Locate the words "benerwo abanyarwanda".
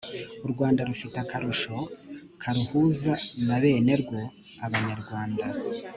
3.63-5.45